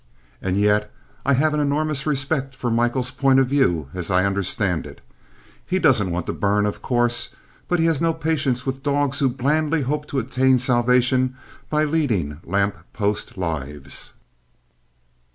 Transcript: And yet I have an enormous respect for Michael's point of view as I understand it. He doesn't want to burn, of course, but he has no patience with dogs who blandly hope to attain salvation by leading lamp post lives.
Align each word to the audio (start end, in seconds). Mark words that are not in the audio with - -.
And 0.41 0.57
yet 0.57 0.91
I 1.27 1.33
have 1.33 1.53
an 1.53 1.59
enormous 1.59 2.07
respect 2.07 2.55
for 2.55 2.71
Michael's 2.71 3.11
point 3.11 3.39
of 3.39 3.45
view 3.45 3.89
as 3.93 4.09
I 4.09 4.25
understand 4.25 4.87
it. 4.87 4.99
He 5.63 5.77
doesn't 5.77 6.09
want 6.09 6.25
to 6.25 6.33
burn, 6.33 6.65
of 6.65 6.81
course, 6.81 7.35
but 7.67 7.77
he 7.77 7.85
has 7.85 8.01
no 8.01 8.11
patience 8.11 8.65
with 8.65 8.81
dogs 8.81 9.19
who 9.19 9.29
blandly 9.29 9.81
hope 9.83 10.07
to 10.07 10.17
attain 10.17 10.57
salvation 10.57 11.35
by 11.69 11.83
leading 11.83 12.41
lamp 12.43 12.77
post 12.93 13.37
lives. 13.37 14.13